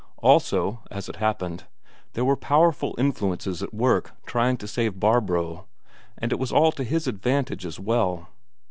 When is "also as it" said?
0.23-1.17